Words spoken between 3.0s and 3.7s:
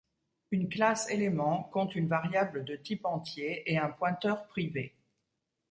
entier